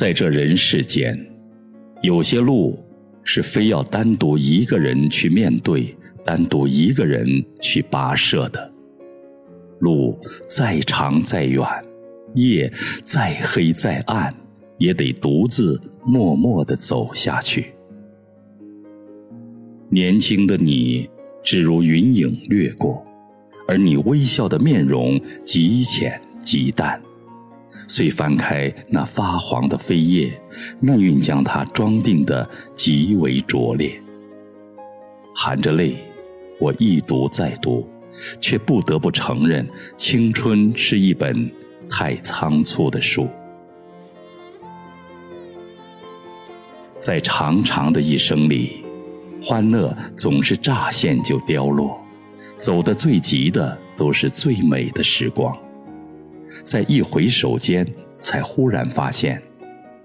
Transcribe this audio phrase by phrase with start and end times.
[0.00, 1.14] 在这人世间，
[2.00, 2.82] 有些路
[3.22, 8.72] 是非要单独一个人去面对、单独一个人去跋涉的。
[9.80, 10.18] 路
[10.48, 11.66] 再长再远，
[12.32, 12.72] 夜
[13.04, 14.34] 再黑再暗，
[14.78, 17.66] 也得独自默默地走下去。
[19.90, 21.10] 年轻的你，
[21.42, 23.06] 只如云影掠过，
[23.68, 26.98] 而你微笑的面容极浅极淡。
[27.90, 30.32] 遂翻开那发黄的扉页，
[30.78, 34.00] 命运将它装订得极为拙劣。
[35.34, 35.96] 含着泪，
[36.60, 37.84] 我一读再读，
[38.40, 41.50] 却不得不承认，青春是一本
[41.90, 43.28] 太仓促的书。
[46.96, 48.84] 在长长的一生里，
[49.42, 52.00] 欢乐总是乍现就凋落，
[52.56, 55.58] 走得最急的都是最美的时光。
[56.70, 57.84] 在一回首间，
[58.20, 59.42] 才忽然发现，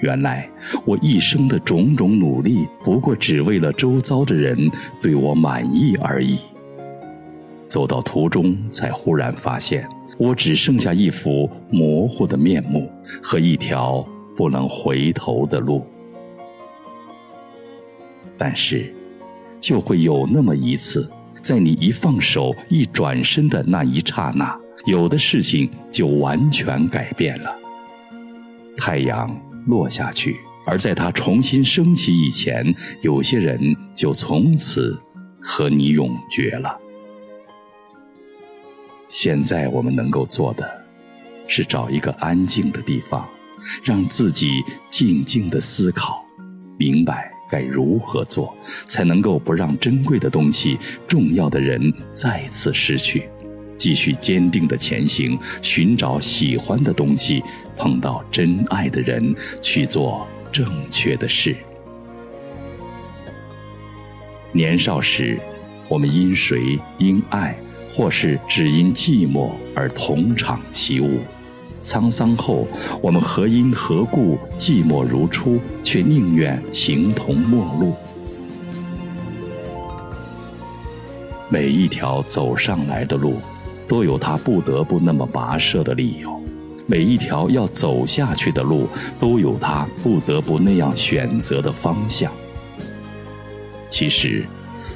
[0.00, 0.46] 原来
[0.84, 6.38] 我一生的种种努力，不过只为了周遭的人对我满意而已。
[7.66, 15.86] 走到途中，才忽然发现，我只剩下一副模糊的面目和一条不能回头的路。
[18.36, 18.92] 但是，
[19.58, 24.54] 就会有那么一次，在你一放手、一转身的那一刹那。
[24.86, 27.54] 有的事情就完全改变了。
[28.76, 29.34] 太阳
[29.66, 30.36] 落下去，
[30.66, 33.58] 而在它重新升起以前，有些人
[33.94, 34.98] 就从此
[35.40, 36.78] 和你永绝了。
[39.08, 40.68] 现在我们能够做的，
[41.46, 43.28] 是找一个安静的地方，
[43.82, 46.24] 让自己静静的思考，
[46.78, 53.28] 明白该如何做，才能够不让珍贵的东西、重要的人再次失去。
[53.80, 57.42] 继续坚定的前行，寻找喜欢的东西，
[57.78, 61.56] 碰到真爱的人，去做正确的事。
[64.52, 65.38] 年少时，
[65.88, 67.56] 我们因谁因爱，
[67.90, 71.18] 或是只因寂寞而同场起舞；
[71.80, 72.68] 沧桑后，
[73.00, 77.94] 我们何因何故寂寞如初，却宁愿形同陌路。
[81.48, 83.38] 每一条走上来的路。
[83.90, 86.40] 都有他不得不那么跋涉的理由，
[86.86, 88.86] 每一条要走下去的路，
[89.18, 92.30] 都有他不得不那样选择的方向。
[93.88, 94.44] 其实，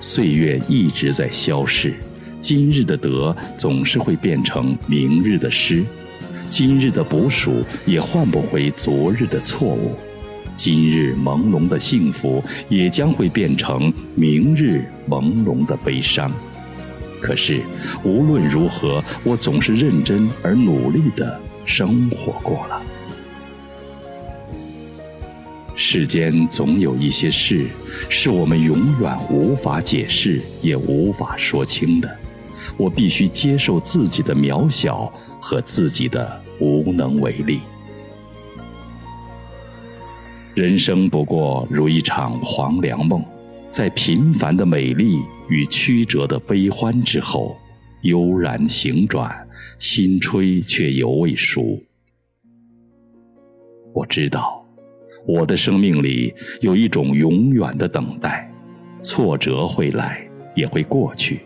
[0.00, 1.94] 岁月一直在消逝，
[2.40, 5.84] 今日的得总是会变成明日的失，
[6.48, 9.94] 今日的捕鼠也换不回昨日的错误，
[10.56, 16.32] 今日朦胧的幸福也将会变成明日朦胧的悲伤。
[17.20, 17.60] 可是，
[18.02, 22.82] 无论如何，我总是认真而努力的生活过了。
[25.76, 27.66] 世间总有一些事，
[28.08, 32.10] 是我们永远无法解释，也无法说清的。
[32.76, 37.60] 我必须接受自己的渺小和自己的无能为力。
[40.54, 43.24] 人生不过如一场黄粱梦。
[43.70, 47.56] 在平凡的美丽与曲折的悲欢之后，
[48.02, 49.32] 悠然行转，
[49.78, 51.80] 心吹却犹未熟。
[53.94, 54.66] 我知道，
[55.24, 58.52] 我的生命里有一种永远的等待，
[59.02, 60.20] 挫折会来，
[60.56, 61.36] 也会过去；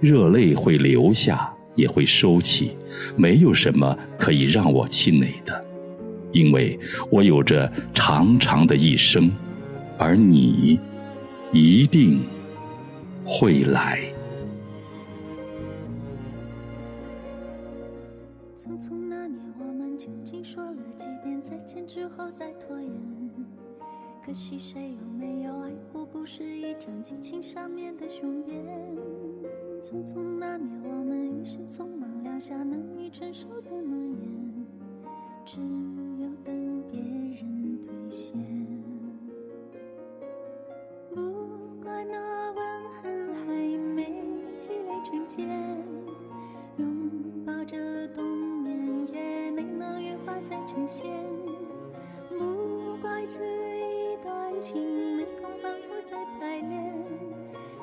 [0.00, 2.76] 热泪会流下，也会收起。
[3.16, 5.64] 没有什么可以让我气馁的，
[6.30, 6.78] 因为
[7.10, 9.30] 我有着长长的一生，
[9.96, 10.78] 而你。
[11.52, 12.20] 一定
[13.24, 13.98] 会来。
[18.56, 22.92] 匆匆那年，我们究竟说了几遍再见之后再拖延？
[24.24, 26.06] 可惜谁有没有爱过？
[26.06, 28.64] 不是一张激情上面的雄辩。
[29.82, 33.99] 匆匆那年，我们一时匆忙撂下难以承受的诺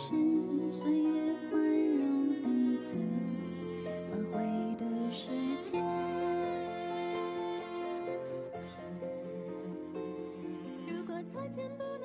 [0.00, 2.94] 是岁月宽容恩赐
[4.10, 4.38] 反悔
[4.76, 5.30] 的时
[5.62, 5.82] 间。
[10.86, 11.97] 如果再见不，